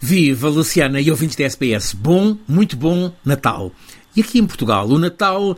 Viva 0.00 0.48
Luciana 0.48 1.00
e 1.00 1.10
ouvintes 1.10 1.36
da 1.36 1.44
SPS. 1.44 1.94
Bom, 1.94 2.36
muito 2.46 2.76
bom 2.76 3.12
Natal. 3.24 3.72
E 4.14 4.20
aqui 4.20 4.38
em 4.38 4.46
Portugal, 4.46 4.86
o 4.88 4.98
Natal 4.98 5.56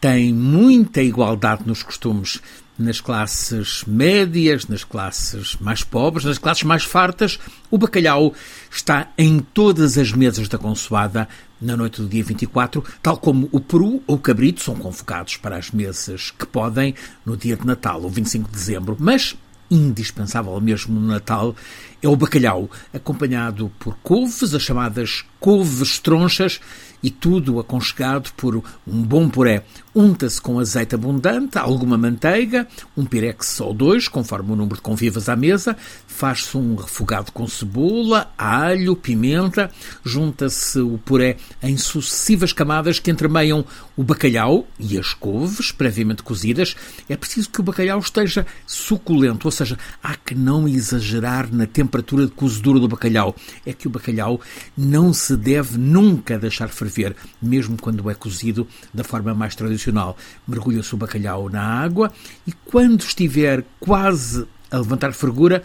tem 0.00 0.32
muita 0.32 1.02
igualdade 1.02 1.62
nos 1.66 1.82
costumes. 1.82 2.40
Nas 2.76 3.00
classes 3.00 3.84
médias, 3.86 4.66
nas 4.66 4.82
classes 4.82 5.56
mais 5.60 5.84
pobres, 5.84 6.24
nas 6.24 6.38
classes 6.38 6.64
mais 6.64 6.82
fartas, 6.82 7.38
o 7.70 7.78
bacalhau 7.78 8.34
está 8.68 9.12
em 9.16 9.38
todas 9.38 9.96
as 9.96 10.10
mesas 10.12 10.48
da 10.48 10.58
consoada 10.58 11.28
na 11.60 11.76
noite 11.76 12.02
do 12.02 12.08
dia 12.08 12.24
24, 12.24 12.82
tal 13.00 13.16
como 13.16 13.48
o 13.52 13.60
peru 13.60 14.02
ou 14.06 14.16
o 14.16 14.18
cabrito 14.18 14.60
são 14.60 14.74
convocados 14.74 15.36
para 15.36 15.56
as 15.56 15.70
mesas 15.70 16.32
que 16.32 16.46
podem 16.46 16.94
no 17.24 17.36
dia 17.36 17.56
de 17.56 17.64
Natal, 17.64 18.02
o 18.02 18.08
25 18.08 18.48
de 18.48 18.54
dezembro. 18.54 18.96
Mas 18.98 19.36
indispensável 19.74 20.58
mesmo 20.60 20.98
no 20.98 21.06
Natal 21.06 21.54
é 22.02 22.08
o 22.08 22.16
bacalhau, 22.16 22.70
acompanhado 22.92 23.70
por 23.78 23.96
couves, 24.02 24.54
as 24.54 24.62
chamadas 24.62 25.24
couves 25.40 25.98
tronchas, 25.98 26.60
e 27.04 27.10
tudo 27.10 27.60
aconchegado 27.60 28.30
por 28.34 28.56
um 28.56 29.02
bom 29.02 29.28
puré. 29.28 29.62
Unta-se 29.94 30.40
com 30.40 30.58
azeite 30.58 30.94
abundante, 30.94 31.58
alguma 31.58 31.98
manteiga, 31.98 32.66
um 32.96 33.04
pirex 33.04 33.60
ou 33.60 33.74
dois, 33.74 34.08
conforme 34.08 34.52
o 34.52 34.56
número 34.56 34.76
de 34.76 34.80
convivas 34.80 35.28
à 35.28 35.36
mesa, 35.36 35.76
faz-se 36.06 36.56
um 36.56 36.74
refogado 36.76 37.30
com 37.30 37.46
cebola, 37.46 38.32
alho, 38.38 38.96
pimenta, 38.96 39.70
junta-se 40.02 40.80
o 40.80 40.96
puré 40.96 41.36
em 41.62 41.76
sucessivas 41.76 42.54
camadas 42.54 42.98
que 42.98 43.10
entremeiam 43.10 43.66
o 43.96 44.02
bacalhau 44.02 44.66
e 44.80 44.98
as 44.98 45.12
couves, 45.12 45.70
previamente 45.70 46.22
cozidas. 46.22 46.74
É 47.06 47.16
preciso 47.16 47.50
que 47.50 47.60
o 47.60 47.64
bacalhau 47.64 47.98
esteja 47.98 48.46
suculento, 48.66 49.46
ou 49.46 49.52
seja, 49.52 49.78
há 50.02 50.16
que 50.16 50.34
não 50.34 50.66
exagerar 50.66 51.52
na 51.52 51.66
temperatura 51.66 52.24
de 52.24 52.32
cozedura 52.32 52.80
do 52.80 52.88
bacalhau. 52.88 53.36
É 53.66 53.74
que 53.74 53.86
o 53.86 53.90
bacalhau 53.90 54.40
não 54.76 55.12
se 55.12 55.36
deve 55.36 55.76
nunca 55.76 56.38
deixar 56.38 56.68
ferver, 56.68 56.93
mesmo 57.40 57.76
quando 57.80 58.08
é 58.10 58.14
cozido 58.14 58.66
da 58.92 59.04
forma 59.04 59.34
mais 59.34 59.54
tradicional. 59.54 60.16
Mergulha-se 60.46 60.94
o 60.94 60.98
bacalhau 60.98 61.48
na 61.48 61.62
água 61.62 62.12
e 62.46 62.52
quando 62.52 63.00
estiver 63.00 63.64
quase 63.80 64.46
a 64.70 64.78
levantar 64.78 65.12
fervura, 65.12 65.62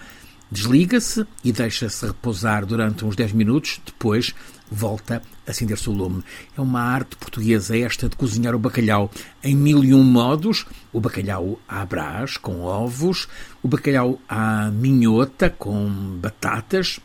desliga-se 0.51 1.25
e 1.43 1.51
deixa-se 1.51 2.05
repousar 2.05 2.65
durante 2.65 3.05
uns 3.05 3.15
10 3.15 3.33
minutos, 3.33 3.79
depois 3.85 4.33
volta 4.71 5.21
a 5.47 5.51
acender-se 5.51 5.89
o 5.89 5.93
lume. 5.93 6.23
É 6.57 6.61
uma 6.61 6.81
arte 6.81 7.15
portuguesa 7.15 7.77
esta 7.77 8.07
de 8.07 8.15
cozinhar 8.15 8.55
o 8.55 8.59
bacalhau 8.59 9.09
em 9.43 9.55
mil 9.55 9.83
e 9.83 9.93
um 9.93 10.03
modos. 10.03 10.65
O 10.93 10.99
bacalhau 10.99 11.59
à 11.67 11.85
brás, 11.85 12.37
com 12.37 12.61
ovos, 12.61 13.27
o 13.63 13.67
bacalhau 13.67 14.19
à 14.27 14.69
minhota, 14.71 15.49
com 15.49 15.89
batatas, 16.19 16.99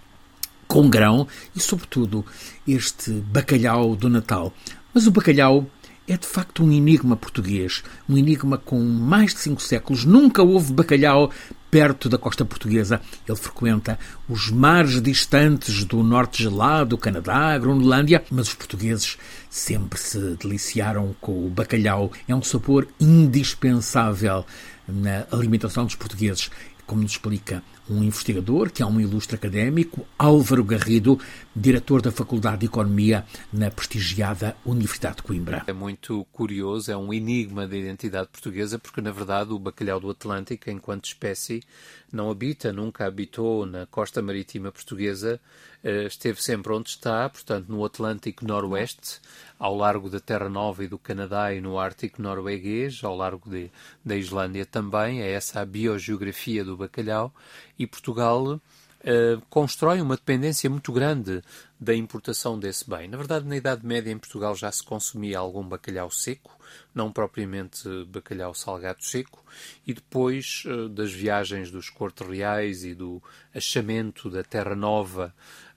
com 0.67 0.89
grão 0.89 1.27
e, 1.55 1.61
sobretudo, 1.61 2.25
este 2.67 3.11
bacalhau 3.11 3.95
do 3.95 4.09
Natal. 4.09 4.53
Mas 4.93 5.07
o 5.07 5.11
bacalhau 5.11 5.67
é 6.07 6.17
de 6.17 6.27
facto 6.27 6.63
um 6.63 6.71
enigma 6.71 7.17
português, 7.17 7.83
um 8.09 8.17
enigma 8.17 8.59
com 8.59 8.79
mais 8.81 9.33
de 9.33 9.41
cinco 9.41 9.63
séculos. 9.63 10.05
Nunca 10.05 10.43
houve 10.43 10.73
bacalhau 10.73 11.31
perto 11.71 12.09
da 12.09 12.19
costa 12.19 12.45
portuguesa. 12.45 13.01
Ele 13.27 13.37
frequenta 13.37 13.99
os 14.29 14.51
mares 14.51 15.01
distantes 15.01 15.85
do 15.85 16.03
norte 16.03 16.43
gelado, 16.43 16.99
Canadá, 16.99 17.59
Groenlândia, 17.59 18.23
mas 18.31 18.49
os 18.49 18.55
portugueses 18.55 19.17
sempre 19.51 19.99
se 19.99 20.19
deliciaram 20.41 21.17
com 21.21 21.47
o 21.47 21.51
bacalhau. 21.51 22.13
É 22.29 22.35
um 22.35 22.43
sabor 22.43 22.87
indispensável 23.01 24.45
na 24.87 25.27
alimentação 25.33 25.85
dos 25.85 25.97
portugueses 25.97 26.51
como 26.87 27.03
nos 27.03 27.13
explica 27.13 27.63
um 27.89 28.03
investigador, 28.03 28.71
que 28.71 28.83
é 28.83 28.87
um 28.87 29.01
ilustre 29.01 29.37
académico, 29.37 30.07
Álvaro 30.19 30.65
Garrido, 30.65 31.19
diretor 31.55 32.01
da 32.01 32.11
Faculdade 32.11 32.61
de 32.61 32.67
Economia 32.67 33.27
na 33.53 33.71
prestigiada 33.71 34.57
Universidade 34.65 35.17
de 35.17 35.23
Coimbra. 35.23 35.65
É 35.67 35.73
muito 35.73 36.27
curioso, 36.33 36.91
é 36.91 36.97
um 36.97 37.13
enigma 37.13 37.67
da 37.67 37.77
identidade 37.77 38.29
portuguesa, 38.29 38.79
porque 38.79 39.01
na 39.01 39.11
verdade 39.11 39.53
o 39.53 39.59
bacalhau 39.59 40.01
do 40.01 40.11
Atlântico, 40.11 40.71
enquanto 40.71 41.05
espécie, 41.05 41.63
não 42.11 42.31
habita, 42.31 42.73
nunca 42.73 43.07
habitou 43.07 43.67
na 43.67 43.87
costa 43.87 44.23
marítima 44.23 44.73
portuguesa, 44.73 45.41
eh, 45.83 46.07
esteve 46.07 46.43
sempre 46.43 46.73
onde 46.73 46.89
está, 46.89 47.29
portanto 47.29 47.69
no 47.69 47.85
Atlântico 47.85 48.47
Noroeste, 48.47 49.21
ao 49.59 49.77
largo 49.77 50.09
da 50.09 50.21
Terra 50.21 50.49
Nova 50.49 50.85
e 50.85 50.89
do 50.89 50.99
Canadá 50.99 51.53
e 51.53 51.61
no 51.61 51.79
Ártico 51.79 52.23
norueguês, 52.23 53.03
ao 53.03 53.17
largo 53.17 53.49
de, 53.49 53.71
da 54.05 54.17
Islândia 54.17 54.65
também, 54.65 55.23
é 55.23 55.33
essa 55.33 55.61
a 55.61 55.67
biogeografia 55.67 56.65
do 56.65 56.74
bacalhau, 56.77 57.33
e 57.79 57.87
Portugal 57.87 58.61
Uh, 59.05 59.39
constrói 59.51 60.01
uma 60.01 60.17
dependência 60.17 60.71
muito 60.71 60.91
grande 60.91 61.43
da 61.85 61.95
importação 61.95 62.59
desse 62.59 62.89
bem. 62.89 63.07
Na 63.09 63.19
verdade, 63.19 63.47
na 63.47 63.57
Idade 63.57 63.87
Média 63.87 64.11
em 64.11 64.19
Portugal 64.19 64.57
já 64.57 64.73
se 64.73 64.83
consumia 64.83 65.39
algum 65.39 65.63
bacalhau 65.63 66.11
seco, 66.11 66.59
não 66.95 67.13
propriamente 67.13 67.87
bacalhau 68.07 68.55
salgado 68.55 69.05
seco, 69.05 69.45
e 69.87 69.93
depois 69.93 70.65
uh, 70.65 70.89
das 70.89 71.13
viagens 71.13 71.71
dos 71.71 71.91
cortes 71.91 72.27
reais 72.27 72.85
e 72.85 72.95
do 72.95 73.23
achamento 73.55 74.31
da 74.31 74.43
Terra 74.43 74.75
Nova 74.75 75.35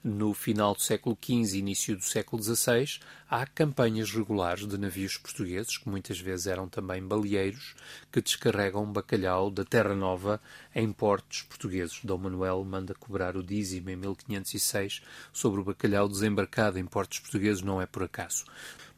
no 0.08 0.34
final 0.34 0.74
do 0.74 0.82
século 0.82 1.18
XV 1.22 1.56
e 1.56 1.60
início 1.60 1.96
do 1.96 2.04
século 2.04 2.42
XVI, 2.42 3.00
há 3.30 3.46
campanhas 3.46 4.12
regulares 4.12 4.66
de 4.66 4.78
navios 4.78 5.18
portugueses, 5.18 5.78
que 5.78 5.90
muitas 5.90 6.18
vezes 6.20 6.48
eram 6.48 6.70
também 6.70 7.06
baleeiros, 7.06 7.76
que 8.12 8.22
descarregam 8.22 8.92
bacalhau 8.92 9.50
da 9.50 9.66
Terra 9.66 9.96
Nova 9.96 10.40
em 10.74 10.92
portos 10.94 11.42
portugueses. 11.42 12.00
Dom 12.04 12.20
Manuel 12.20 12.64
manda 12.64 12.94
cobrar 12.94 13.36
o 13.36 13.44
dízimo 13.44 13.90
em 13.90 13.98
1506 13.98 15.02
sobre 15.34 15.60
o 15.60 15.64
bacalhau 15.98 16.08
desembarcado 16.08 16.78
em 16.78 16.86
portos 16.86 17.20
portugueses, 17.20 17.62
não 17.62 17.82
é 17.82 17.86
por 17.86 18.04
acaso. 18.04 18.46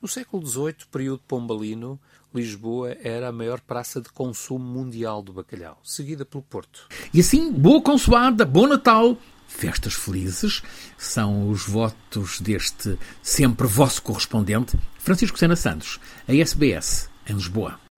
No 0.01 0.07
século 0.07 0.45
XVIII, 0.45 0.75
período 0.91 1.21
pombalino, 1.27 1.99
Lisboa 2.33 2.95
era 3.01 3.29
a 3.29 3.31
maior 3.31 3.59
praça 3.59 3.99
de 3.99 4.09
consumo 4.09 4.63
mundial 4.63 5.21
do 5.21 5.33
bacalhau, 5.33 5.79
seguida 5.83 6.25
pelo 6.25 6.43
Porto. 6.43 6.87
E 7.13 7.19
assim, 7.19 7.51
boa 7.51 7.81
consoada, 7.81 8.45
bom 8.45 8.67
Natal 8.67 9.17
festas 9.47 9.95
felizes 9.95 10.61
são 10.95 11.49
os 11.49 11.67
votos 11.67 12.39
deste 12.39 12.99
sempre 13.23 13.65
vosso 13.65 13.99
correspondente, 14.03 14.77
Francisco 14.99 15.39
Sena 15.39 15.55
Santos, 15.55 15.99
a 16.27 16.35
SBS, 16.35 17.09
em 17.27 17.33
Lisboa. 17.33 17.88